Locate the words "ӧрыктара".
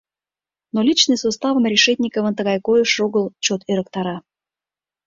3.71-4.17